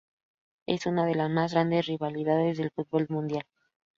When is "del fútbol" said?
2.57-3.05